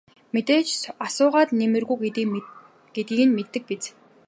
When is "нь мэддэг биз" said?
3.27-3.83